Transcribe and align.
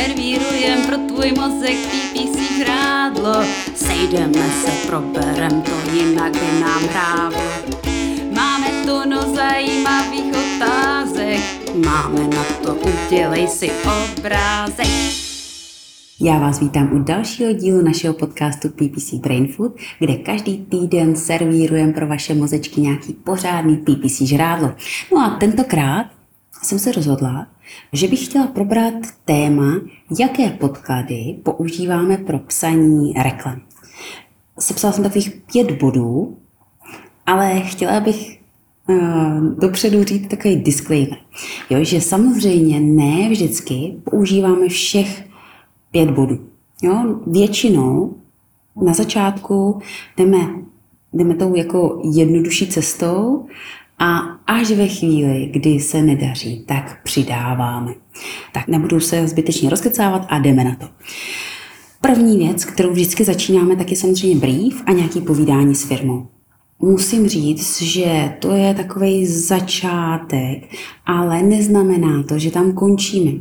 servírujem 0.00 0.86
pro 0.86 0.96
tvůj 0.96 1.32
mozek 1.32 1.76
PPC 1.76 2.56
žrádlo. 2.58 3.44
Sejdeme 3.74 4.50
se, 4.50 4.86
proberem 4.86 5.62
to, 5.62 5.70
jinak 5.92 6.32
by 6.32 6.60
nám 6.60 6.82
hrávlo. 6.82 7.42
Máme 8.34 8.66
tu 8.84 9.08
no 9.08 9.34
zajímavých 9.34 10.34
otázek, 10.34 11.40
máme 11.74 12.20
na 12.20 12.44
to, 12.62 12.74
udělej 12.74 13.48
si 13.48 13.70
obrázek. 13.70 14.86
Já 16.20 16.38
vás 16.38 16.60
vítám 16.60 16.92
u 16.92 16.98
dalšího 16.98 17.52
dílu 17.52 17.82
našeho 17.82 18.14
podcastu 18.14 18.68
PPC 18.68 19.14
Brain 19.14 19.48
Food, 19.48 19.72
kde 19.98 20.16
každý 20.16 20.58
týden 20.58 21.16
servírujeme 21.16 21.92
pro 21.92 22.06
vaše 22.06 22.34
mozečky 22.34 22.80
nějaký 22.80 23.12
pořádný 23.12 23.76
PPC 23.76 24.20
žrádlo. 24.20 24.72
No 25.12 25.18
a 25.18 25.30
tentokrát 25.30 26.19
jsem 26.62 26.78
se 26.78 26.92
rozhodla, 26.92 27.46
že 27.92 28.08
bych 28.08 28.24
chtěla 28.24 28.46
probrat 28.46 28.94
téma, 29.24 29.80
jaké 30.18 30.50
podklady 30.50 31.36
používáme 31.42 32.16
pro 32.16 32.38
psaní 32.38 33.12
reklam. 33.12 33.60
Sepsala 34.58 34.92
jsem 34.92 35.04
takových 35.04 35.42
pět 35.52 35.70
bodů, 35.70 36.36
ale 37.26 37.60
chtěla 37.60 38.00
bych 38.00 38.40
uh, 38.88 39.40
dopředu 39.40 40.04
říct 40.04 40.28
takový 40.28 40.56
disclaimer. 40.56 41.18
Jo, 41.70 41.84
že 41.84 42.00
samozřejmě 42.00 42.80
ne 42.80 43.28
vždycky 43.28 43.96
používáme 44.10 44.68
všech 44.68 45.28
pět 45.90 46.10
bodů. 46.10 46.38
Jo, 46.82 47.20
většinou 47.26 48.14
na 48.76 48.94
začátku 48.94 49.80
jdeme, 50.16 50.38
jdeme 51.12 51.34
tou 51.34 51.54
jako 51.54 52.02
jednodušší 52.14 52.66
cestou 52.66 53.46
a 54.00 54.18
až 54.46 54.70
ve 54.70 54.88
chvíli, 54.88 55.50
kdy 55.52 55.80
se 55.80 56.02
nedaří, 56.02 56.64
tak 56.66 57.02
přidáváme. 57.02 57.94
Tak 58.52 58.68
nebudu 58.68 59.00
se 59.00 59.28
zbytečně 59.28 59.70
rozkecávat 59.70 60.26
a 60.28 60.38
jdeme 60.38 60.64
na 60.64 60.74
to. 60.74 60.86
První 62.00 62.38
věc, 62.38 62.64
kterou 62.64 62.92
vždycky 62.92 63.24
začínáme, 63.24 63.76
tak 63.76 63.90
je 63.90 63.96
samozřejmě 63.96 64.40
brief 64.40 64.82
a 64.86 64.92
nějaký 64.92 65.20
povídání 65.20 65.74
s 65.74 65.84
firmou. 65.84 66.26
Musím 66.82 67.28
říct, 67.28 67.82
že 67.82 68.34
to 68.38 68.50
je 68.50 68.74
takový 68.74 69.26
začátek, 69.26 70.68
ale 71.06 71.42
neznamená 71.42 72.22
to, 72.22 72.38
že 72.38 72.50
tam 72.50 72.72
končíme. 72.72 73.32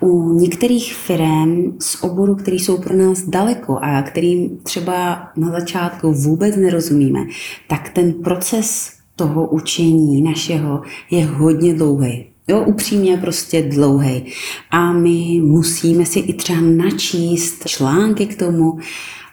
U 0.00 0.32
některých 0.32 0.94
firm 0.94 1.76
z 1.80 2.02
oboru, 2.02 2.34
které 2.34 2.56
jsou 2.56 2.78
pro 2.78 2.96
nás 2.96 3.22
daleko 3.22 3.78
a 3.82 4.02
kterým 4.02 4.58
třeba 4.62 5.28
na 5.36 5.50
začátku 5.50 6.12
vůbec 6.12 6.56
nerozumíme, 6.56 7.20
tak 7.68 7.88
ten 7.88 8.12
proces 8.12 8.96
toho 9.16 9.46
učení 9.46 10.22
našeho 10.22 10.82
je 11.10 11.26
hodně 11.26 11.74
dlouhý. 11.74 12.26
Jo, 12.48 12.64
upřímně 12.66 13.16
prostě 13.16 13.62
dlouhý. 13.62 14.24
A 14.70 14.92
my 14.92 15.40
musíme 15.44 16.06
si 16.06 16.18
i 16.18 16.32
třeba 16.32 16.60
načíst 16.60 17.62
články 17.66 18.26
k 18.26 18.38
tomu 18.38 18.78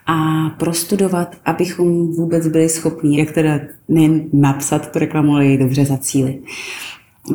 a 0.06 0.50
prostudovat, 0.50 1.36
abychom 1.46 2.12
vůbec 2.12 2.48
byli 2.48 2.70
schopni, 2.70 3.20
jak 3.20 3.32
teda 3.32 3.60
nejen 3.88 4.24
napsat 4.34 4.92
tu 4.92 5.00
reklamu, 5.00 5.36
ale 5.36 5.46
i 5.46 5.58
dobře 5.58 5.86
zacílit. 5.86 6.44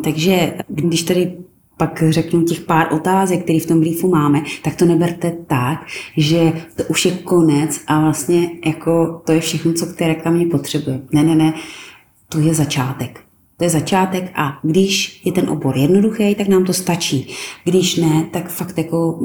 Takže 0.04 0.54
když 0.68 1.02
tady 1.02 1.32
pak 1.76 2.02
řeknu 2.08 2.42
těch 2.42 2.60
pár 2.60 2.92
otázek, 2.92 3.42
které 3.42 3.60
v 3.60 3.66
tom 3.66 3.80
briefu 3.80 4.08
máme, 4.08 4.42
tak 4.62 4.76
to 4.76 4.84
neberte 4.84 5.36
tak, 5.46 5.86
že 6.16 6.52
to 6.76 6.84
už 6.84 7.06
je 7.06 7.12
konec 7.12 7.80
a 7.86 8.00
vlastně 8.00 8.50
jako 8.66 9.22
to 9.26 9.32
je 9.32 9.40
všechno, 9.40 9.72
co 9.72 9.86
k 9.86 9.96
té 9.96 10.06
reklamě 10.06 10.46
potřebuje. 10.46 11.00
Ne, 11.12 11.22
ne, 11.22 11.34
ne, 11.34 11.54
to 12.28 12.38
je 12.38 12.54
začátek. 12.54 13.20
To 13.56 13.64
je 13.64 13.70
začátek 13.70 14.32
a 14.34 14.58
když 14.62 15.22
je 15.24 15.32
ten 15.32 15.50
obor 15.50 15.76
jednoduchý, 15.76 16.34
tak 16.34 16.48
nám 16.48 16.64
to 16.64 16.72
stačí. 16.72 17.34
Když 17.64 17.96
ne, 17.96 18.28
tak 18.32 18.48
fakt 18.48 18.78
jako 18.78 19.20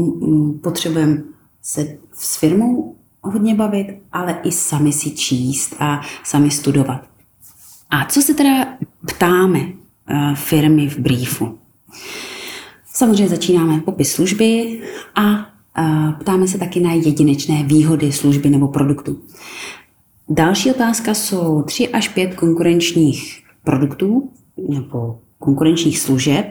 potřebujeme 0.64 1.24
se 1.62 1.98
s 2.14 2.38
firmou 2.38 2.96
hodně 3.22 3.56
bavit, 3.56 3.88
ale 4.12 4.40
i 4.44 4.52
sami 4.52 4.92
si 4.92 5.12
číst 5.12 5.76
a 5.80 6.02
sami 6.24 6.52
studovat. 6.52 7.02
A 7.90 8.06
co 8.06 8.22
se 8.22 8.34
teda 8.34 8.68
ptáme 9.06 9.60
eh, 9.60 10.36
firmy 10.36 10.90
v 10.90 10.98
briefu? 10.98 11.58
Samozřejmě 12.94 13.30
začínáme 13.30 13.80
popis 13.80 14.12
služby 14.12 14.82
a 15.16 15.50
eh, 15.78 16.14
ptáme 16.20 16.48
se 16.48 16.58
taky 16.58 16.80
na 16.80 16.94
jedinečné 16.94 17.64
výhody 17.64 18.12
služby 18.12 18.50
nebo 18.50 18.68
produktu. 18.68 19.22
Další 20.30 20.72
otázka 20.72 21.14
jsou 21.14 21.62
tři 21.62 21.90
až 21.90 22.08
pět 22.08 22.36
konkurenčních 22.36 23.44
produktů 23.64 24.30
nebo 24.70 25.20
konkurenčních 25.40 26.00
služeb. 26.00 26.46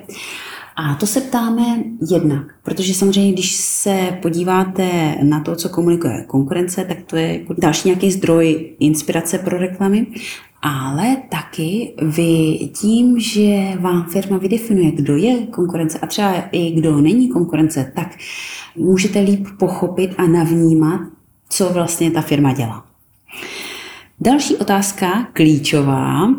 A 0.77 0.95
to 0.95 1.07
se 1.07 1.21
ptáme 1.21 1.63
jednak, 2.11 2.47
protože 2.63 2.95
samozřejmě, 2.95 3.33
když 3.33 3.57
se 3.57 4.19
podíváte 4.23 5.15
na 5.23 5.41
to, 5.41 5.57
co 5.57 5.69
komunikuje 5.69 6.25
konkurence, 6.27 6.85
tak 6.85 7.03
to 7.03 7.17
je 7.17 7.39
jako 7.39 7.55
další 7.59 7.89
nějaký 7.89 8.11
zdroj 8.11 8.75
inspirace 8.79 9.39
pro 9.39 9.59
reklamy, 9.59 10.07
ale 10.63 11.17
taky 11.29 11.95
vy 12.03 12.59
tím, 12.81 13.21
že 13.21 13.73
vám 13.81 14.05
firma 14.05 14.39
vydefinuje, 14.39 14.91
kdo 14.91 15.17
je 15.17 15.47
konkurence 15.47 15.99
a 15.99 16.07
třeba 16.07 16.35
i 16.53 16.71
kdo 16.71 17.01
není 17.01 17.29
konkurence, 17.29 17.93
tak 17.95 18.17
můžete 18.77 19.21
líp 19.21 19.47
pochopit 19.59 20.11
a 20.19 20.27
navnímat, 20.27 21.01
co 21.49 21.73
vlastně 21.73 22.11
ta 22.11 22.21
firma 22.21 22.53
dělá. 22.53 22.92
Další 24.25 24.57
otázka, 24.57 25.29
klíčová. 25.33 26.35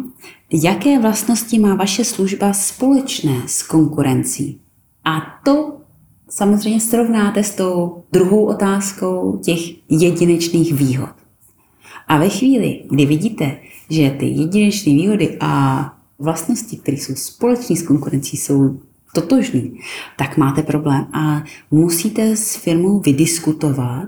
Jaké 0.54 1.00
vlastnosti 1.00 1.60
má 1.60 1.76
vaše 1.76 2.06
služba 2.06 2.54
společné 2.54 3.42
s 3.46 3.64
konkurencí? 3.64 4.60
A 5.06 5.22
to 5.46 5.78
samozřejmě 6.30 6.82
srovnáte 6.82 7.44
s 7.44 7.56
tou 7.56 8.04
druhou 8.12 8.46
otázkou 8.46 9.40
těch 9.44 9.60
jedinečných 9.90 10.74
výhod. 10.74 11.10
A 12.08 12.18
ve 12.18 12.30
chvíli, 12.30 12.84
kdy 12.90 13.06
vidíte, 13.06 13.58
že 13.90 14.10
ty 14.10 14.26
jedinečné 14.26 14.94
výhody 14.94 15.38
a 15.40 15.94
vlastnosti, 16.20 16.78
které 16.78 16.98
jsou 16.98 17.16
společné 17.16 17.76
s 17.76 17.84
konkurencí, 17.84 18.38
jsou 18.38 18.80
totožný, 19.14 19.80
tak 20.18 20.38
máte 20.38 20.64
problém 20.64 21.08
a 21.14 21.44
musíte 21.72 22.36
s 22.36 22.56
firmou 22.56 23.00
vydiskutovat, 23.00 24.08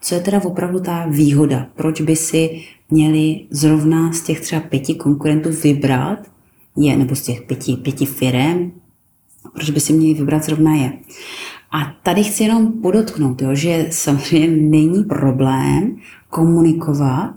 co 0.00 0.14
je 0.14 0.20
teda 0.20 0.44
opravdu 0.44 0.80
ta 0.80 1.06
výhoda, 1.06 1.66
proč 1.74 2.00
by 2.00 2.16
si 2.16 2.64
měli 2.90 3.46
zrovna 3.50 4.12
z 4.12 4.22
těch 4.22 4.40
třeba 4.40 4.60
pěti 4.60 4.94
konkurentů 4.94 5.50
vybrat 5.64 6.18
je, 6.76 6.96
nebo 6.96 7.14
z 7.14 7.22
těch 7.22 7.42
pěti, 7.42 7.76
pěti 7.76 8.06
firm, 8.06 8.72
proč 9.52 9.70
by 9.70 9.80
si 9.80 9.92
měli 9.92 10.14
vybrat 10.14 10.44
zrovna 10.44 10.74
je. 10.74 10.92
A 11.70 11.96
tady 12.02 12.24
chci 12.24 12.42
jenom 12.42 12.72
podotknout, 12.72 13.42
jo, 13.42 13.54
že 13.54 13.86
samozřejmě 13.90 14.56
není 14.56 15.04
problém 15.04 15.96
komunikovat 16.30 17.34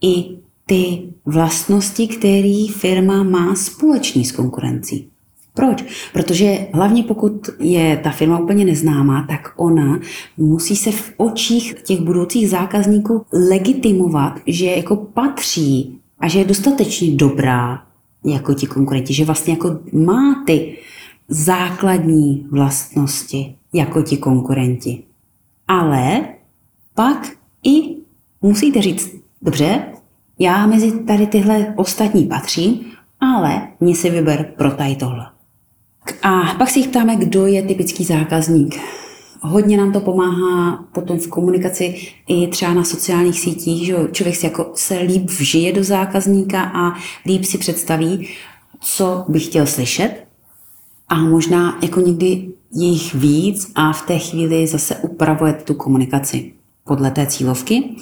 i 0.00 0.38
ty 0.66 1.02
vlastnosti, 1.24 2.08
které 2.08 2.66
firma 2.76 3.22
má 3.22 3.54
společný 3.54 4.24
s 4.24 4.32
konkurencí. 4.32 5.08
Proč? 5.54 6.08
Protože 6.12 6.66
hlavně 6.72 7.02
pokud 7.02 7.48
je 7.60 7.96
ta 7.96 8.10
firma 8.10 8.38
úplně 8.38 8.64
neznámá, 8.64 9.26
tak 9.28 9.52
ona 9.56 10.00
musí 10.36 10.76
se 10.76 10.90
v 10.90 11.12
očích 11.16 11.74
těch 11.82 12.00
budoucích 12.00 12.50
zákazníků 12.50 13.26
legitimovat, 13.48 14.40
že 14.46 14.66
jako 14.66 14.96
patří 14.96 16.00
a 16.18 16.28
že 16.28 16.38
je 16.38 16.44
dostatečně 16.44 17.16
dobrá 17.16 17.82
jako 18.24 18.54
ti 18.54 18.66
konkurenti, 18.66 19.14
že 19.14 19.24
vlastně 19.24 19.52
jako 19.52 19.78
má 19.92 20.42
ty 20.46 20.78
základní 21.28 22.46
vlastnosti 22.50 23.54
jako 23.72 24.02
ti 24.02 24.16
konkurenti. 24.16 25.02
Ale 25.68 26.24
pak 26.94 27.30
i 27.64 27.96
musíte 28.42 28.82
říct, 28.82 29.10
dobře, 29.42 29.82
já 30.38 30.66
mezi 30.66 31.04
tady 31.04 31.26
tyhle 31.26 31.74
ostatní 31.76 32.26
patřím, 32.26 32.80
ale 33.20 33.68
mě 33.80 33.94
si 33.94 34.10
vyber 34.10 34.52
pro 34.56 34.70
tady 34.70 34.96
tohle. 34.96 35.33
A 36.22 36.54
pak 36.58 36.70
si 36.70 36.78
jich 36.78 36.88
ptáme, 36.88 37.16
kdo 37.16 37.46
je 37.46 37.62
typický 37.62 38.04
zákazník. 38.04 38.80
Hodně 39.40 39.76
nám 39.76 39.92
to 39.92 40.00
pomáhá 40.00 40.84
potom 40.92 41.18
v 41.18 41.28
komunikaci 41.28 41.94
i 42.28 42.46
třeba 42.46 42.74
na 42.74 42.84
sociálních 42.84 43.40
sítích, 43.40 43.86
že 43.86 43.96
člověk 44.12 44.36
si 44.36 44.46
jako 44.46 44.70
se 44.74 44.98
líp 44.98 45.30
vžije 45.30 45.72
do 45.72 45.84
zákazníka 45.84 46.62
a 46.62 46.94
líp 47.26 47.44
si 47.44 47.58
představí, 47.58 48.28
co 48.80 49.24
by 49.28 49.40
chtěl 49.40 49.66
slyšet. 49.66 50.24
A 51.08 51.14
možná 51.14 51.78
jako 51.82 52.00
někdy 52.00 52.48
jich 52.72 53.14
víc 53.14 53.72
a 53.74 53.92
v 53.92 54.06
té 54.06 54.18
chvíli 54.18 54.66
zase 54.66 54.96
upravuje 54.96 55.52
tu 55.52 55.74
komunikaci 55.74 56.52
podle 56.84 57.10
té 57.10 57.26
cílovky. 57.26 57.96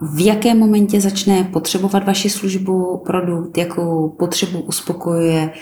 V 0.00 0.26
jakém 0.26 0.58
momentě 0.58 1.00
začne 1.00 1.44
potřebovat 1.44 2.06
vaši 2.06 2.30
službu, 2.30 3.02
produkt, 3.06 3.58
jakou 3.58 4.08
potřebu 4.08 4.60
uspokojuje, 4.60 5.52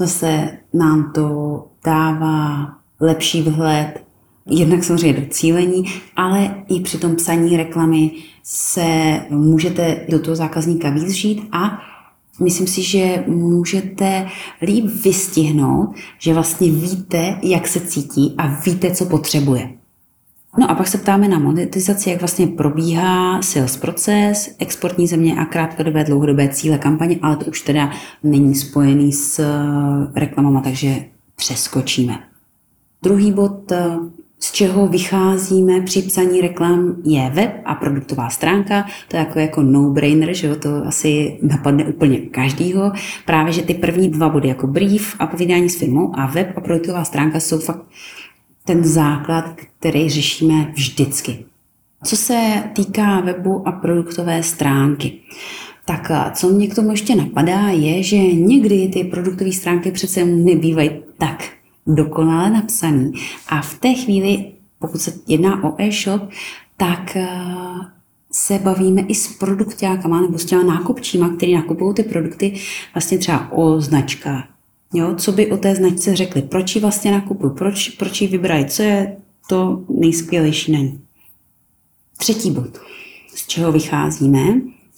Zase 0.00 0.58
nám 0.74 1.12
to 1.12 1.66
dává 1.84 2.74
lepší 3.00 3.42
vhled, 3.42 4.04
jednak 4.46 4.84
samozřejmě 4.84 5.20
do 5.20 5.26
cílení, 5.30 5.84
ale 6.16 6.64
i 6.68 6.80
při 6.80 6.98
tom 6.98 7.16
psaní 7.16 7.56
reklamy 7.56 8.12
se 8.42 9.20
můžete 9.30 10.06
do 10.08 10.18
toho 10.18 10.36
zákazníka 10.36 10.90
víc 10.90 11.08
žít 11.10 11.48
a 11.52 11.78
myslím 12.42 12.66
si, 12.66 12.82
že 12.82 13.24
můžete 13.26 14.28
líp 14.62 14.84
vystihnout, 15.04 15.88
že 16.18 16.34
vlastně 16.34 16.70
víte, 16.70 17.38
jak 17.42 17.68
se 17.68 17.80
cítí 17.80 18.34
a 18.38 18.46
víte, 18.46 18.90
co 18.90 19.06
potřebuje. 19.06 19.79
No 20.58 20.70
a 20.70 20.74
pak 20.74 20.88
se 20.88 20.98
ptáme 20.98 21.28
na 21.28 21.38
monetizaci, 21.38 22.10
jak 22.10 22.20
vlastně 22.20 22.46
probíhá 22.46 23.42
sales 23.42 23.76
proces, 23.76 24.54
exportní 24.58 25.06
země 25.06 25.36
a 25.36 25.44
krátkodobé, 25.44 26.04
dlouhodobé 26.04 26.48
cíle 26.48 26.78
kampaně, 26.78 27.18
ale 27.22 27.36
to 27.36 27.44
už 27.44 27.60
teda 27.60 27.90
není 28.22 28.54
spojený 28.54 29.12
s 29.12 29.38
eh, 29.38 30.20
reklamama, 30.20 30.60
takže 30.60 31.04
přeskočíme. 31.36 32.18
Druhý 33.02 33.32
bod, 33.32 33.72
eh, 33.72 33.98
z 34.42 34.52
čeho 34.52 34.86
vycházíme 34.86 35.80
při 35.80 36.02
psaní 36.02 36.40
reklam, 36.40 36.96
je 37.04 37.30
web 37.30 37.62
a 37.64 37.74
produktová 37.74 38.30
stránka. 38.30 38.86
To 39.08 39.16
je 39.16 39.18
jako, 39.18 39.38
jako 39.38 39.62
no-brainer, 39.62 40.34
že 40.34 40.46
jo, 40.46 40.56
to 40.56 40.86
asi 40.86 41.38
napadne 41.42 41.84
úplně 41.84 42.18
každýho. 42.18 42.92
Právě, 43.26 43.52
že 43.52 43.62
ty 43.62 43.74
první 43.74 44.08
dva 44.08 44.28
body 44.28 44.48
jako 44.48 44.66
brief 44.66 45.16
a 45.18 45.26
povídání 45.26 45.70
s 45.70 45.78
firmou 45.78 46.12
a 46.18 46.26
web 46.26 46.52
a 46.56 46.60
produktová 46.60 47.04
stránka 47.04 47.40
jsou 47.40 47.58
fakt 47.58 47.82
ten 48.70 48.84
základ, 48.84 49.44
který 49.78 50.10
řešíme 50.10 50.72
vždycky. 50.74 51.44
Co 52.04 52.16
se 52.16 52.62
týká 52.74 53.20
webu 53.20 53.68
a 53.68 53.72
produktové 53.72 54.42
stránky, 54.42 55.12
tak 55.84 56.10
co 56.32 56.48
mě 56.48 56.66
k 56.66 56.74
tomu 56.74 56.90
ještě 56.90 57.16
napadá, 57.16 57.68
je, 57.68 58.02
že 58.02 58.16
někdy 58.16 58.88
ty 58.88 59.04
produktové 59.04 59.52
stránky 59.52 59.90
přece 59.90 60.24
nebývají 60.24 60.90
tak 61.18 61.44
dokonale 61.86 62.50
napsaný. 62.50 63.12
A 63.48 63.62
v 63.62 63.78
té 63.78 63.94
chvíli, 63.94 64.52
pokud 64.78 65.00
se 65.00 65.12
jedná 65.28 65.64
o 65.64 65.82
e-shop, 65.82 66.22
tak 66.76 67.16
se 68.32 68.58
bavíme 68.58 69.02
i 69.02 69.14
s 69.14 69.38
produktákama 69.38 70.20
nebo 70.20 70.38
s 70.38 70.44
těma 70.44 70.62
nákupčíma, 70.62 71.28
který 71.36 71.54
nakupují 71.54 71.94
ty 71.94 72.02
produkty 72.02 72.54
vlastně 72.94 73.18
třeba 73.18 73.52
o 73.52 73.80
značkách, 73.80 74.44
Jo, 74.94 75.14
co 75.14 75.32
by 75.32 75.52
o 75.52 75.56
té 75.56 75.74
značce 75.74 76.16
řekli, 76.16 76.42
proč 76.42 76.74
ji 76.74 76.80
vlastně 76.80 77.10
nakupují, 77.10 77.52
proč, 77.56 77.88
proč 77.88 78.20
ji 78.20 78.28
vybrají, 78.28 78.64
co 78.64 78.82
je 78.82 79.16
to 79.48 79.82
nejskvělejší 79.88 80.72
na 80.72 80.78
ní. 80.78 81.00
Třetí 82.16 82.50
bod, 82.50 82.80
z 83.34 83.46
čeho 83.46 83.72
vycházíme, 83.72 84.40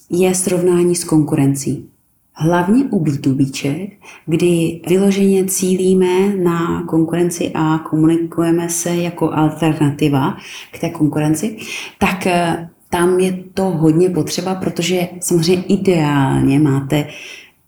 je 0.09 0.35
srovnání 0.35 0.95
s 0.95 1.03
konkurencí. 1.03 1.89
Hlavně 2.35 2.83
u 2.83 3.03
B2Bček, 3.03 3.91
kdy 4.25 4.81
vyloženě 4.87 5.45
cílíme 5.45 6.35
na 6.35 6.83
konkurenci 6.83 7.51
a 7.53 7.77
komunikujeme 7.77 8.69
se 8.69 8.95
jako 8.95 9.31
alternativa 9.33 10.37
k 10.71 10.79
té 10.79 10.89
konkurenci, 10.89 11.57
tak 11.99 12.27
eh, 12.27 12.69
tam 12.89 13.19
je 13.19 13.43
to 13.53 13.63
hodně 13.63 14.09
potřeba, 14.09 14.55
protože 14.55 15.07
samozřejmě 15.19 15.63
ideálně 15.63 16.59
máte 16.59 17.07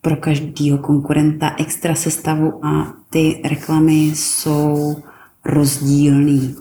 pro 0.06 0.16
každého 0.16 0.78
konkurenta 0.78 1.56
extra 1.58 1.96
sestavu 1.96 2.66
a 2.66 2.94
ty 3.10 3.42
reklamy 3.44 4.14
jsou 4.14 4.96
rozdílný. 5.46 6.56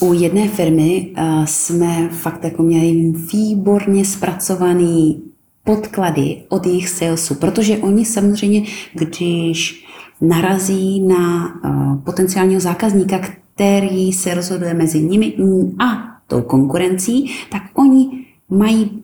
U 0.00 0.12
jedné 0.12 0.48
firmy 0.48 1.12
uh, 1.18 1.44
jsme 1.44 2.08
fakt 2.08 2.44
jako 2.44 2.62
měli 2.62 3.12
výborně 3.32 4.04
zpracovaný 4.04 5.22
podklady 5.64 6.42
od 6.48 6.66
jejich 6.66 6.88
salesu, 6.88 7.34
protože 7.34 7.78
oni 7.78 8.04
samozřejmě, 8.04 8.62
když 8.94 9.86
narazí 10.20 11.00
na 11.00 11.54
uh, 11.64 12.00
potenciálního 12.04 12.60
zákazníka, 12.60 13.18
který 13.18 14.12
se 14.12 14.34
rozhoduje 14.34 14.74
mezi 14.74 15.02
nimi 15.02 15.34
a 15.78 16.16
tou 16.26 16.42
konkurencí, 16.42 17.30
tak 17.50 17.62
oni 17.74 18.24
mají 18.48 19.02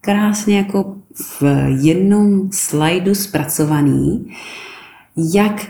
krásně 0.00 0.56
jako 0.56 0.99
v 1.20 1.42
jednom 1.82 2.48
slajdu 2.52 3.14
zpracovaný, 3.14 4.32
jak 5.16 5.66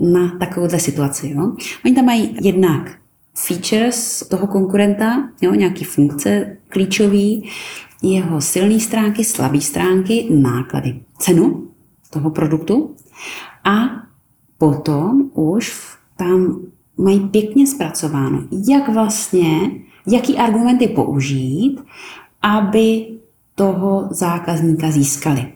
na 0.00 0.38
takovouhle 0.38 0.80
situaci. 0.80 1.28
Jo? 1.36 1.52
Oni 1.84 1.94
tam 1.94 2.04
mají 2.04 2.36
jednak 2.40 2.92
features 3.34 4.28
toho 4.28 4.46
konkurenta, 4.46 5.28
jo, 5.42 5.54
nějaký 5.54 5.84
funkce 5.84 6.56
klíčový, 6.68 7.50
jeho 8.02 8.40
silné 8.40 8.80
stránky, 8.80 9.24
slabé 9.24 9.60
stránky, 9.60 10.28
náklady, 10.30 11.00
cenu 11.18 11.68
toho 12.10 12.30
produktu 12.30 12.94
a 13.64 13.88
potom 14.58 15.30
už 15.34 15.82
tam 16.16 16.60
mají 16.96 17.20
pěkně 17.20 17.66
zpracováno, 17.66 18.44
jak 18.68 18.88
vlastně, 18.88 19.70
jaký 20.06 20.38
argumenty 20.38 20.88
použít, 20.88 21.80
aby 22.42 23.06
toho 23.54 24.08
zákazníka 24.10 24.90
získali. 24.90 25.46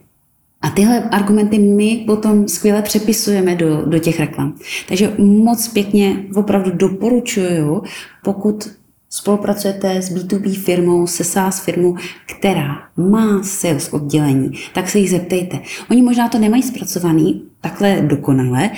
A 0.62 0.70
tyhle 0.70 1.02
argumenty 1.02 1.58
my 1.58 2.04
potom 2.06 2.48
skvěle 2.48 2.82
přepisujeme 2.82 3.54
do, 3.54 3.82
do 3.86 3.98
těch 3.98 4.20
reklam. 4.20 4.54
Takže 4.88 5.12
moc 5.18 5.68
pěkně 5.68 6.24
opravdu 6.34 6.70
doporučuju, 6.70 7.82
pokud 8.24 8.70
spolupracujete 9.10 10.02
s 10.02 10.14
B2B 10.14 10.58
firmou, 10.58 11.06
se 11.06 11.24
SaaS 11.24 11.60
firmou, 11.60 11.96
která 12.26 12.76
má 12.96 13.42
sales 13.42 13.88
oddělení, 13.92 14.50
tak 14.74 14.88
se 14.88 14.98
jich 14.98 15.10
zeptejte. 15.10 15.60
Oni 15.90 16.02
možná 16.02 16.28
to 16.28 16.38
nemají 16.38 16.62
zpracovaný 16.62 17.42
takhle 17.60 18.00
dokonale, 18.00 18.70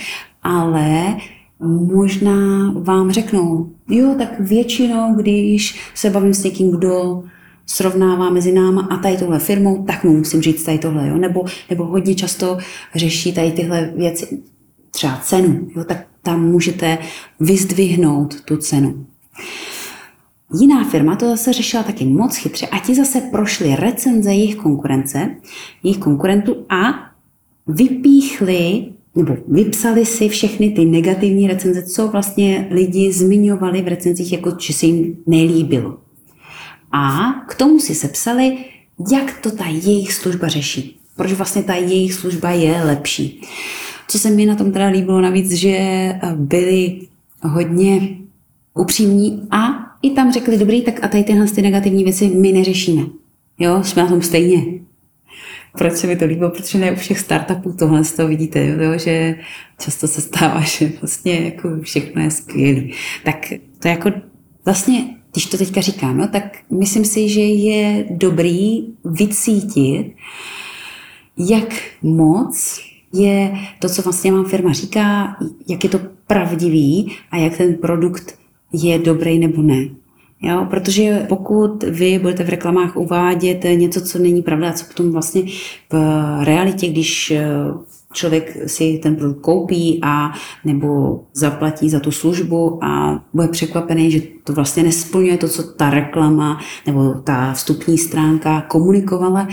ale 0.43 1.17
možná 1.69 2.73
vám 2.77 3.11
řeknou, 3.11 3.71
jo, 3.89 4.15
tak 4.19 4.41
většinou, 4.41 5.15
když 5.15 5.81
se 5.95 6.11
bavím 6.11 6.35
s 6.35 6.45
někým, 6.45 6.71
kdo 6.71 7.23
srovnává 7.71 8.31
mezi 8.31 8.53
náma 8.53 8.89
a 8.91 8.97
tady 8.97 9.17
tohle 9.17 9.39
firmou, 9.39 9.85
tak 9.85 10.05
mu 10.05 10.17
musím 10.17 10.43
říct 10.43 10.63
tady 10.63 10.79
tohle, 10.79 11.09
jo? 11.09 11.17
Nebo, 11.17 11.45
nebo 11.71 11.85
hodně 11.85 12.15
často 12.15 12.59
řeší 12.95 13.33
tady 13.33 13.53
tyhle 13.53 13.93
věci, 13.97 14.43
třeba 14.91 15.21
cenu, 15.25 15.69
jo? 15.77 15.85
tak 15.85 16.07
tam 16.23 16.51
můžete 16.51 16.99
vyzdvihnout 17.41 18.41
tu 18.41 18.57
cenu. 18.57 19.07
Jiná 20.61 20.85
firma 20.85 21.17
to 21.17 21.29
zase 21.29 21.53
řešila 21.53 21.83
taky 21.83 22.05
moc 22.05 22.37
chytře 22.37 22.67
a 22.67 22.79
ti 22.79 22.95
zase 22.95 23.21
prošli 23.21 23.77
recenze 23.77 24.31
jejich 24.31 24.57
konkurence, 24.57 25.37
jejich 25.83 25.99
konkurentů 25.99 26.57
a 26.69 27.11
vypíchli 27.67 28.87
nebo 29.15 29.37
vypsali 29.49 30.07
si 30.07 30.29
všechny 30.29 30.71
ty 30.71 30.85
negativní 30.85 31.49
recenze, 31.49 31.83
co 31.83 32.09
vlastně 32.09 32.69
lidi 32.71 33.13
zmiňovali 33.13 33.83
v 33.83 33.89
recenzích, 33.89 34.33
jako 34.33 34.57
že 34.61 34.73
se 34.73 34.87
jim 34.87 35.17
nelíbilo. 35.27 35.99
A 36.93 37.33
k 37.49 37.55
tomu 37.55 37.79
si 37.79 37.95
sepsali, 37.95 38.59
jak 39.13 39.41
to 39.41 39.51
ta 39.51 39.67
jejich 39.67 40.13
služba 40.13 40.49
řeší. 40.49 41.01
Proč 41.17 41.33
vlastně 41.33 41.63
ta 41.63 41.75
jejich 41.75 42.15
služba 42.15 42.51
je 42.51 42.85
lepší. 42.85 43.43
Co 44.09 44.19
se 44.19 44.31
mi 44.31 44.47
na 44.47 44.55
tom 44.57 44.73
teda 44.73 44.87
líbilo 44.87 45.21
navíc, 45.21 45.53
že 45.53 45.79
byli 46.35 47.01
hodně 47.43 48.17
upřímní 48.75 49.47
a 49.51 49.91
i 50.03 50.11
tam 50.11 50.33
řekli, 50.33 50.59
dobrý, 50.59 50.83
tak 50.83 51.05
a 51.05 51.09
tady 51.09 51.25
tyhle 51.25 51.47
ty 51.47 51.63
negativní 51.63 52.05
věci 52.05 52.29
my 52.29 52.53
neřešíme. 52.53 53.03
Jo, 53.59 53.85
jsme 53.85 54.03
na 54.03 54.09
tom 54.09 54.23
stejně. 54.23 54.65
Proč 55.79 55.93
se 55.93 56.07
mi 56.07 56.17
to 56.17 56.25
líbilo? 56.25 56.51
Protože 56.51 56.79
ne 56.79 56.93
u 56.93 56.97
všech 56.97 57.19
startupů 57.19 57.73
tohle 57.73 58.05
z 58.05 58.13
toho 58.13 58.29
vidíte, 58.29 58.67
jo, 58.67 58.99
že 58.99 59.35
často 59.81 60.09
se 60.09 60.21
stává, 60.21 60.61
že 60.79 60.93
vlastně 61.01 61.41
jako 61.41 61.69
všechno 61.83 62.23
je 62.23 62.31
skvělé. 62.31 62.83
Tak 63.25 63.37
to 63.79 63.89
je 63.89 63.93
jako 63.93 64.13
vlastně 64.65 65.17
když 65.33 65.47
to 65.47 65.59
teďka 65.59 65.81
říkám, 65.81 66.19
no, 66.19 66.29
tak 66.29 66.59
myslím 66.71 67.05
si, 67.05 67.29
že 67.29 67.41
je 67.41 68.07
dobrý 68.11 68.85
vycítit, 69.05 70.15
jak 71.39 71.83
moc 72.03 72.81
je 73.13 73.53
to, 73.79 73.89
co 73.89 74.03
vlastně 74.03 74.33
vám 74.33 74.45
firma 74.45 74.73
říká, 74.73 75.37
jak 75.69 75.85
je 75.85 75.91
to 75.91 76.01
pravdivý 76.27 77.13
a 77.31 77.37
jak 77.37 77.57
ten 77.57 77.75
produkt 77.75 78.35
je 78.73 78.99
dobrý 78.99 79.39
nebo 79.39 79.63
ne. 79.63 79.89
Jo, 80.43 80.67
protože 80.71 81.27
pokud 81.29 81.83
vy 81.83 82.19
budete 82.19 82.45
v 82.45 82.49
reklamách 82.49 82.97
uvádět 82.97 83.65
něco, 83.75 84.01
co 84.01 84.19
není 84.19 84.43
pravda, 84.43 84.73
co 84.73 84.85
potom 84.85 85.13
vlastně 85.13 85.43
v 85.93 85.95
realitě, 86.45 86.89
když 86.89 87.33
člověk 88.13 88.57
si 88.67 89.01
ten 89.03 89.17
produkt 89.17 89.41
koupí 89.41 90.01
a 90.03 90.33
nebo 90.65 91.21
zaplatí 91.33 91.91
za 91.91 92.01
tu 92.01 92.11
službu 92.11 92.85
a 92.85 93.23
bude 93.35 93.49
překvapený, 93.49 94.11
že 94.11 94.21
to 94.45 94.53
vlastně 94.53 94.83
nesplňuje 94.83 95.37
to, 95.37 95.49
co 95.49 95.63
ta 95.63 95.91
reklama 95.91 96.61
nebo 96.87 97.15
ta 97.15 97.53
vstupní 97.53 97.99
stránka 97.99 98.61
komunikovala, 98.61 99.49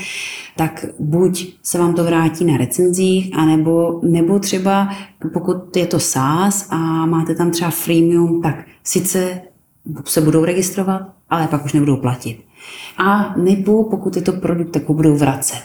tak 0.56 0.86
buď 1.00 1.54
se 1.64 1.80
vám 1.80 1.94
to 1.94 2.04
vrátí 2.04 2.46
na 2.46 2.58
recenzích, 2.58 3.36
anebo, 3.36 4.00
nebo 4.04 4.40
třeba 4.40 4.90
pokud 5.34 5.78
je 5.78 5.86
to 5.86 6.00
SaaS 6.00 6.68
a 6.70 7.06
máte 7.06 7.36
tam 7.36 7.52
třeba 7.52 7.72
freemium, 7.72 8.42
tak 8.42 8.66
sice 8.84 9.42
se 10.06 10.22
budou 10.22 10.46
registrovat, 10.46 11.02
ale 11.30 11.48
pak 11.48 11.66
už 11.66 11.74
nebudou 11.74 11.98
platit. 11.98 12.40
A 12.98 13.34
nebo 13.38 13.84
pokud 13.84 14.16
je 14.16 14.22
to 14.22 14.32
produkt, 14.32 14.72
tak 14.72 14.88
ho 14.88 14.94
budou 14.94 15.16
vracet 15.16 15.62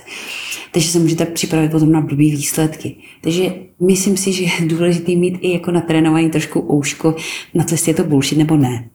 takže 0.72 0.88
se 0.88 0.98
můžete 0.98 1.24
připravit 1.26 1.70
potom 1.70 1.92
na 1.92 2.00
blbý 2.00 2.30
výsledky. 2.30 2.96
Takže 3.20 3.54
myslím 3.80 4.16
si, 4.16 4.32
že 4.32 4.44
je 4.44 4.50
důležité 4.66 5.12
mít 5.12 5.38
i 5.40 5.52
jako 5.52 5.70
natrénovaný 5.70 6.30
trošku 6.30 6.74
ouško, 6.74 7.16
na 7.54 7.64
co 7.64 7.76
je 7.86 7.94
to 7.94 8.04
bullshit 8.04 8.38
nebo 8.38 8.56
ne. 8.56 8.88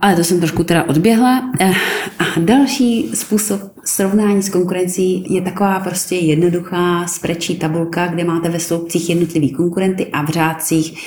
Ale 0.00 0.16
to 0.16 0.24
jsem 0.24 0.38
trošku 0.38 0.64
teda 0.64 0.88
odběhla. 0.88 1.52
Eh, 1.60 1.72
a 2.18 2.40
další 2.40 3.10
způsob 3.14 3.60
srovnání 3.84 4.42
s 4.42 4.48
konkurencí 4.48 5.34
je 5.34 5.40
taková 5.40 5.80
prostě 5.80 6.16
jednoduchá 6.16 7.06
sprečí 7.06 7.56
tabulka, 7.56 8.06
kde 8.06 8.24
máte 8.24 8.48
ve 8.48 8.60
sloupcích 8.60 9.08
jednotlivý 9.08 9.50
konkurenty 9.50 10.06
a 10.06 10.22
v 10.22 10.28
řádcích 10.28 10.98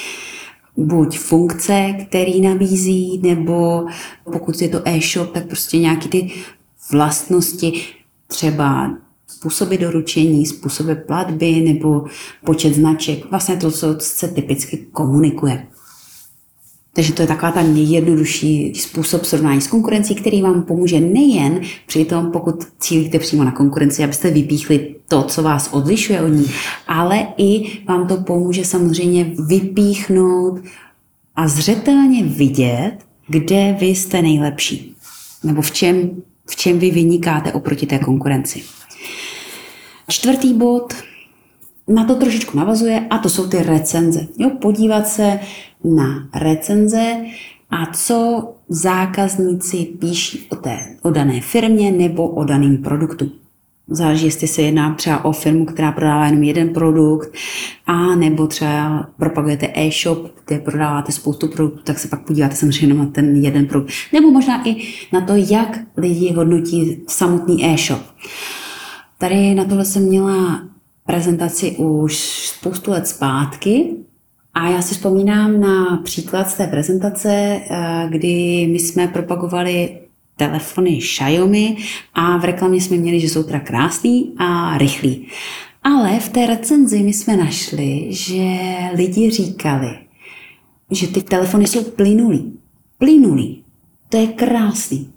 buď 0.77 1.17
funkce, 1.17 1.93
který 2.07 2.41
nabízí, 2.41 3.19
nebo 3.23 3.85
pokud 4.23 4.61
je 4.61 4.69
to 4.69 4.87
e-shop, 4.87 5.31
tak 5.31 5.45
prostě 5.45 5.77
nějaký 5.77 6.09
ty 6.09 6.31
vlastnosti, 6.91 7.73
třeba 8.27 8.97
způsoby 9.37 9.75
doručení, 9.75 10.45
způsoby 10.45 10.93
platby 10.93 11.61
nebo 11.61 12.05
počet 12.45 12.75
značek, 12.75 13.31
vlastně 13.31 13.57
to, 13.57 13.71
co 13.71 13.95
se 13.99 14.27
typicky 14.27 14.77
komunikuje. 14.91 15.67
Takže 16.93 17.13
to 17.13 17.21
je 17.21 17.27
taková 17.27 17.51
ta 17.51 17.63
nejjednodušší 17.63 18.75
způsob 18.75 19.25
srovnání 19.25 19.61
s 19.61 19.67
konkurencí, 19.67 20.15
který 20.15 20.41
vám 20.41 20.63
pomůže 20.63 20.99
nejen 20.99 21.61
při 21.87 22.05
tom, 22.05 22.31
pokud 22.31 22.67
cílíte 22.79 23.19
přímo 23.19 23.43
na 23.43 23.51
konkurenci, 23.51 24.03
abyste 24.03 24.31
vypíchli 24.31 24.95
to, 25.07 25.23
co 25.23 25.43
vás 25.43 25.69
odlišuje 25.71 26.21
od 26.21 26.27
ní, 26.27 26.45
ale 26.87 27.27
i 27.37 27.79
vám 27.87 28.07
to 28.07 28.17
pomůže 28.17 28.65
samozřejmě 28.65 29.31
vypíchnout 29.47 30.59
a 31.35 31.47
zřetelně 31.47 32.23
vidět, 32.23 32.97
kde 33.27 33.77
vy 33.79 33.85
jste 33.85 34.21
nejlepší. 34.21 34.95
Nebo 35.43 35.61
v 35.61 35.71
čem, 35.71 36.09
v 36.49 36.55
čem 36.55 36.79
vy 36.79 36.91
vynikáte 36.91 37.53
oproti 37.53 37.85
té 37.85 37.99
konkurenci. 37.99 38.61
Čtvrtý 40.09 40.53
bod 40.53 40.93
na 41.87 42.03
to 42.05 42.15
trošičku 42.15 42.57
navazuje 42.57 43.07
a 43.09 43.17
to 43.17 43.29
jsou 43.29 43.47
ty 43.47 43.63
recenze. 43.63 44.27
Jo, 44.37 44.49
podívat 44.61 45.07
se 45.07 45.39
na 45.83 46.29
recenze 46.35 47.17
a 47.69 47.85
co 47.93 48.49
zákazníci 48.69 49.77
píší 49.77 50.47
o, 50.49 50.55
té, 50.55 50.79
o 51.01 51.11
dané 51.11 51.41
firmě 51.41 51.91
nebo 51.91 52.27
o 52.27 52.43
daném 52.43 52.77
produktu. 52.77 53.31
Záleží, 53.89 54.25
jestli 54.25 54.47
se 54.47 54.61
jedná 54.61 54.93
třeba 54.93 55.25
o 55.25 55.31
firmu, 55.31 55.65
která 55.65 55.91
prodává 55.91 56.25
jenom 56.25 56.43
jeden 56.43 56.69
produkt, 56.69 57.29
a 57.85 58.15
nebo 58.15 58.47
třeba 58.47 59.09
propagujete 59.17 59.71
e-shop, 59.75 60.31
kde 60.45 60.59
prodáváte 60.59 61.11
spoustu 61.11 61.47
produktů, 61.47 61.83
tak 61.83 61.99
se 61.99 62.07
pak 62.07 62.21
podíváte 62.21 62.55
samozřejmě 62.55 62.95
na 62.95 63.05
ten 63.05 63.35
jeden 63.35 63.65
produkt. 63.65 63.93
Nebo 64.13 64.31
možná 64.31 64.67
i 64.67 64.75
na 65.13 65.21
to, 65.21 65.33
jak 65.35 65.79
lidi 65.97 66.33
hodnotí 66.33 67.03
samotný 67.07 67.65
e-shop. 67.65 68.01
Tady 69.17 69.55
na 69.55 69.65
tohle 69.65 69.85
jsem 69.85 70.03
měla 70.03 70.61
prezentaci 71.05 71.71
už 71.71 72.17
spoustu 72.47 72.91
let 72.91 73.07
zpátky 73.07 73.95
a 74.53 74.69
já 74.69 74.81
si 74.81 74.95
vzpomínám 74.95 75.59
na 75.59 75.97
příklad 75.97 76.49
z 76.49 76.53
té 76.53 76.67
prezentace, 76.67 77.31
eh, 77.31 78.07
kdy 78.09 78.67
my 78.71 78.79
jsme 78.79 79.07
propagovali 79.07 79.99
telefony 80.35 80.97
Xiaomi 80.97 81.77
a 82.13 82.37
v 82.37 82.45
reklamě 82.45 82.81
jsme 82.81 82.97
měli, 82.97 83.19
že 83.19 83.29
jsou 83.29 83.43
teda 83.43 83.59
krásný 83.59 84.33
a 84.37 84.77
rychlý. 84.77 85.27
Ale 85.83 86.19
v 86.19 86.29
té 86.29 86.45
recenzi 86.45 87.03
my 87.03 87.13
jsme 87.13 87.37
našli, 87.37 88.07
že 88.09 88.57
lidi 88.95 89.29
říkali, 89.29 89.89
že 90.91 91.07
ty 91.07 91.21
telefony 91.21 91.67
jsou 91.67 91.83
plynulý. 91.83 92.59
Plynulý. 92.97 93.63
To 94.09 94.17
je 94.17 94.27
krásný. 94.27 95.09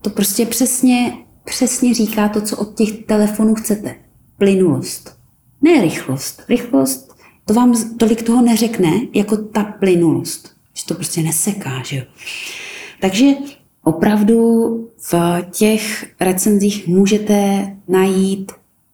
To 0.00 0.10
prostě 0.10 0.46
přesně, 0.46 1.12
přesně 1.44 1.94
říká 1.94 2.28
to, 2.28 2.40
co 2.40 2.56
od 2.56 2.74
těch 2.74 3.04
telefonů 3.04 3.54
chcete. 3.54 3.94
Plynulost. 4.38 5.18
Ne 5.62 5.80
rychlost. 5.80 6.42
Rychlost, 6.48 7.14
to 7.44 7.54
vám 7.54 7.96
tolik 7.98 8.22
toho 8.22 8.42
neřekne, 8.42 8.90
jako 9.14 9.36
ta 9.36 9.64
plynulost. 9.64 10.54
Že 10.74 10.84
to 10.86 10.94
prostě 10.94 11.22
neseká, 11.22 11.82
že 11.84 11.96
jo. 11.96 12.02
Takže 13.00 13.26
opravdu 13.84 14.68
v 15.12 15.14
těch 15.50 16.06
recenzích 16.20 16.88
můžete 16.88 17.66
najít 17.88 18.52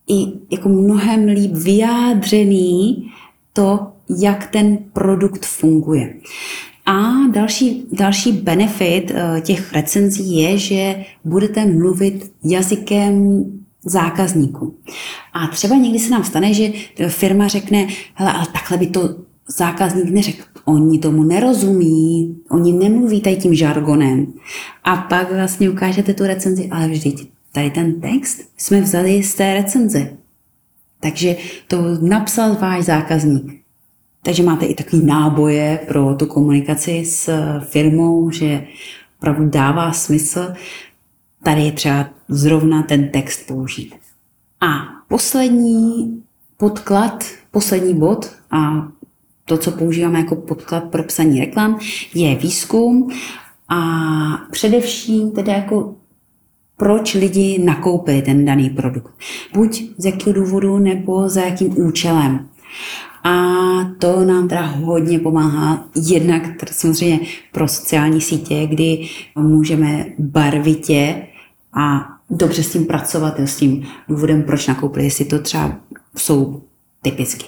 i 0.08 0.32
jako 0.50 0.68
mnohem 0.68 1.26
líp 1.26 1.52
vyjádřený 1.52 3.10
to, 3.52 3.92
jak 4.18 4.46
ten 4.46 4.78
produkt 4.92 5.46
funguje. 5.46 6.14
A 6.90 7.26
další, 7.32 7.86
další 7.92 8.32
benefit 8.32 9.12
eh, 9.14 9.40
těch 9.40 9.72
recenzí 9.72 10.36
je, 10.36 10.58
že 10.58 11.04
budete 11.24 11.66
mluvit 11.66 12.32
jazykem 12.44 13.44
zákazníků. 13.84 14.74
A 15.32 15.46
třeba 15.46 15.76
někdy 15.76 15.98
se 15.98 16.10
nám 16.10 16.24
stane, 16.24 16.54
že 16.54 16.72
firma 17.08 17.48
řekne, 17.48 17.86
hele, 18.14 18.32
ale 18.32 18.46
takhle 18.52 18.78
by 18.78 18.86
to 18.86 19.16
zákazník 19.48 20.10
neřekl. 20.10 20.42
Oni 20.64 20.98
tomu 20.98 21.22
nerozumí, 21.22 22.36
oni 22.50 22.72
nemluví 22.72 23.20
tady 23.20 23.36
tím 23.36 23.54
žargonem. 23.54 24.26
A 24.84 24.96
pak 24.96 25.32
vlastně 25.32 25.70
ukážete 25.70 26.14
tu 26.14 26.24
recenzi, 26.24 26.68
ale 26.72 26.88
vždyť 26.88 27.30
tady 27.52 27.70
ten 27.70 28.00
text 28.00 28.40
jsme 28.56 28.80
vzali 28.80 29.22
z 29.22 29.34
té 29.34 29.54
recenze. 29.54 30.16
Takže 31.00 31.36
to 31.68 31.76
napsal 32.00 32.54
váš 32.54 32.84
zákazník. 32.84 33.59
Takže 34.22 34.42
máte 34.42 34.66
i 34.66 34.74
takový 34.74 35.06
náboje 35.06 35.80
pro 35.88 36.14
tu 36.14 36.26
komunikaci 36.26 37.04
s 37.04 37.30
firmou, 37.60 38.30
že 38.30 38.66
opravdu 39.18 39.48
dává 39.48 39.92
smysl 39.92 40.52
tady 41.42 41.62
je 41.62 41.72
třeba 41.72 42.08
zrovna 42.28 42.82
ten 42.82 43.08
text 43.08 43.46
použít. 43.46 43.94
A 44.60 44.68
poslední 45.08 46.22
podklad, 46.56 47.24
poslední 47.50 47.94
bod 47.94 48.30
a 48.50 48.88
to, 49.44 49.58
co 49.58 49.70
používáme 49.70 50.18
jako 50.18 50.36
podklad 50.36 50.84
pro 50.84 51.02
psaní 51.02 51.40
reklam, 51.40 51.78
je 52.14 52.36
výzkum 52.36 53.10
a 53.68 53.80
především 54.50 55.30
teda 55.30 55.52
jako 55.52 55.94
proč 56.76 57.14
lidi 57.14 57.58
nakoupili 57.64 58.22
ten 58.22 58.44
daný 58.44 58.70
produkt. 58.70 59.14
Buď 59.54 59.82
z 59.98 60.04
jakého 60.04 60.32
důvodu, 60.32 60.78
nebo 60.78 61.28
za 61.28 61.40
jakým 61.40 61.86
účelem. 61.86 62.48
A 63.24 63.32
to 63.98 64.24
nám 64.24 64.48
teda 64.48 64.66
hodně 64.66 65.18
pomáhá 65.18 65.88
jednak 66.10 66.42
samozřejmě 66.72 67.20
pro 67.52 67.68
sociální 67.68 68.20
sítě, 68.20 68.66
kdy 68.66 69.08
můžeme 69.36 70.06
barvitě 70.18 71.22
a 71.72 72.08
dobře 72.30 72.62
s 72.62 72.72
tím 72.72 72.86
pracovat, 72.86 73.40
s 73.40 73.56
tím 73.56 73.86
důvodem, 74.08 74.42
proč 74.42 74.66
nakoupili, 74.66 75.04
jestli 75.04 75.24
to 75.24 75.38
třeba 75.38 75.76
jsou 76.16 76.62
typicky 77.02 77.44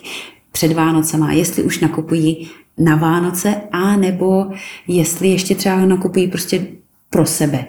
před 0.52 0.72
Vánocema, 0.72 1.32
jestli 1.32 1.62
už 1.62 1.80
nakupují 1.80 2.50
na 2.78 2.96
Vánoce, 2.96 3.54
a 3.72 3.96
nebo 3.96 4.46
jestli 4.88 5.28
ještě 5.28 5.54
třeba 5.54 5.86
nakupují 5.86 6.28
prostě 6.28 6.66
pro 7.10 7.26
sebe. 7.26 7.66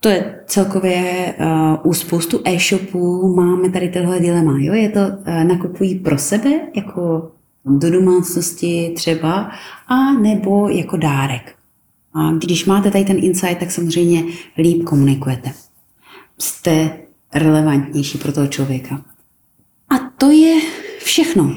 To 0.00 0.08
je 0.08 0.40
celkově 0.46 1.34
uh, 1.40 1.90
u 1.90 1.94
spoustu 1.94 2.40
e-shopů 2.44 3.34
máme 3.34 3.70
tady 3.70 3.88
tohle 3.88 4.20
dilema. 4.20 4.54
Jo? 4.58 4.74
Je 4.74 4.88
to 4.88 5.00
uh, 5.00 5.44
nakupují 5.44 5.94
pro 5.98 6.18
sebe, 6.18 6.50
jako 6.74 7.30
do 7.64 7.90
domácnosti 7.90 8.92
třeba, 8.96 9.50
a 9.88 10.12
nebo 10.12 10.68
jako 10.68 10.96
dárek. 10.96 11.54
A 12.14 12.32
když 12.32 12.64
máte 12.64 12.90
tady 12.90 13.04
ten 13.04 13.24
insight, 13.24 13.58
tak 13.58 13.70
samozřejmě 13.70 14.24
líp 14.58 14.84
komunikujete 14.84 15.52
jste 16.38 16.98
relevantnější 17.34 18.18
pro 18.18 18.32
toho 18.32 18.46
člověka. 18.46 19.04
A 19.88 19.98
to 20.18 20.30
je 20.30 20.60
všechno. 20.98 21.54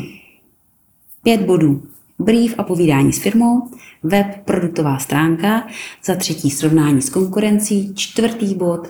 Pět 1.23 1.41
bodů. 1.41 1.83
Brief 2.23 2.55
a 2.57 2.63
povídání 2.63 3.13
s 3.13 3.19
firmou, 3.19 3.67
web, 4.03 4.27
produktová 4.45 4.99
stránka, 4.99 5.67
za 6.05 6.15
třetí 6.15 6.49
srovnání 6.49 7.01
s 7.01 7.09
konkurencí, 7.09 7.93
čtvrtý 7.95 8.55
bod 8.55 8.87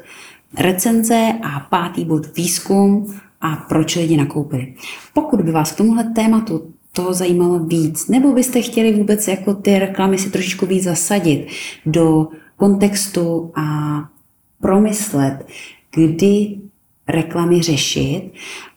recenze 0.60 1.34
a 1.44 1.60
pátý 1.60 2.06
bod 2.06 2.38
výzkum 2.38 3.14
a 3.42 3.56
proč 3.56 3.96
lidi 3.96 4.18
nakoupili. 4.18 4.74
Pokud 5.14 5.42
by 5.42 5.52
vás 5.52 5.72
k 5.72 5.78
tomuhle 5.78 6.04
tématu 6.04 6.74
to 6.94 7.14
zajímalo 7.14 7.60
víc, 7.60 8.08
nebo 8.08 8.34
byste 8.34 8.62
chtěli 8.62 8.94
vůbec 8.94 9.28
jako 9.28 9.54
ty 9.54 9.80
reklamy 9.80 10.18
si 10.18 10.30
trošičku 10.30 10.66
víc 10.66 10.84
zasadit 10.84 11.48
do 11.86 12.28
kontextu 12.58 13.52
a 13.56 13.66
promyslet, 14.62 15.48
kdy 15.96 16.58
reklamy 17.08 17.62
řešit 17.62 18.32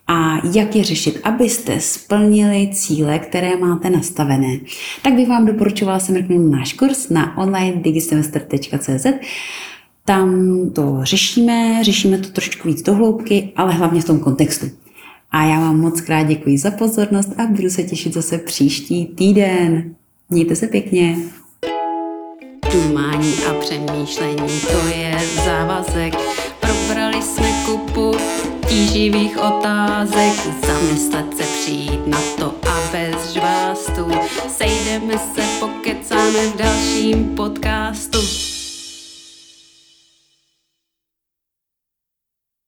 a 0.07 0.47
jak 0.53 0.75
je 0.75 0.83
řešit, 0.83 1.19
abyste 1.23 1.79
splnili 1.79 2.69
cíle, 2.73 3.19
které 3.19 3.57
máte 3.57 3.89
nastavené. 3.89 4.57
Tak 5.01 5.13
bych 5.13 5.27
vám 5.27 5.45
doporučovala 5.45 5.99
se 5.99 6.11
mrknout 6.11 6.51
náš 6.51 6.73
kurz 6.73 7.09
na 7.09 7.37
online 7.37 7.81
digisemester.cz. 7.81 9.05
Tam 10.05 10.59
to 10.75 10.99
řešíme, 11.03 11.83
řešíme 11.83 12.17
to 12.17 12.29
trošku 12.29 12.67
víc 12.67 12.81
dohloubky, 12.81 13.51
ale 13.55 13.73
hlavně 13.73 14.01
v 14.01 14.05
tom 14.05 14.19
kontextu. 14.19 14.65
A 15.31 15.45
já 15.45 15.59
vám 15.59 15.79
moc 15.79 16.01
krát 16.01 16.23
děkuji 16.23 16.57
za 16.57 16.71
pozornost 16.71 17.39
a 17.39 17.45
budu 17.45 17.69
se 17.69 17.83
těšit 17.83 18.13
zase 18.13 18.37
příští 18.37 19.05
týden. 19.05 19.95
Mějte 20.29 20.55
se 20.55 20.67
pěkně. 20.67 21.17
Dumání 22.73 23.33
a 23.49 23.53
přemýšlení, 23.53 24.59
to 24.71 24.87
je 24.87 25.17
závazek 25.45 26.13
Probrali 26.59 27.04
jsme 27.25 27.53
kupu 27.65 28.17
tíživých 28.67 29.37
otázek, 29.37 30.33
zamyslet 30.67 31.37
se 31.37 31.43
přijít 31.43 32.07
na 32.07 32.19
to 32.37 32.55
a 32.69 32.91
bez 32.91 33.33
žvástu. 33.33 34.11
Sejdeme 34.47 35.13
se, 35.13 35.41
pokecáme 35.59 36.47
v 36.47 36.57
dalším 36.57 37.35
podcastu. 37.35 38.54